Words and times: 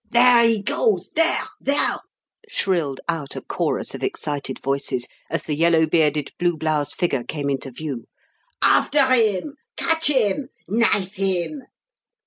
"There 0.09 0.43
he 0.45 0.63
goes 0.63 1.11
there! 1.11 1.43
there!" 1.59 1.99
shrilled 2.49 3.01
out 3.07 3.35
a 3.35 3.41
chorus 3.41 3.93
of 3.93 4.01
excited 4.01 4.57
voices, 4.59 5.07
as 5.29 5.43
the 5.43 5.53
yellow 5.55 5.85
bearded, 5.85 6.31
blue 6.39 6.57
bloused 6.57 6.95
figure 6.95 7.23
came 7.23 7.51
into 7.51 7.69
view. 7.69 8.05
"After 8.63 9.05
him! 9.13 9.57
Catch 9.77 10.07
him! 10.07 10.49
Knife 10.67 11.13
him!" 11.13 11.61